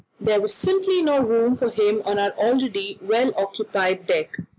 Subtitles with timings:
[0.19, 4.35] There simply was no room for him on our already well occupied deck.